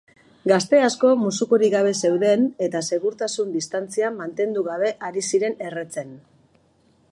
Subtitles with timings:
[0.51, 6.13] Gazte asko musukorik gabe zeuden eta segurtasun-distantzia mantendu gabe ari ziren erretzen.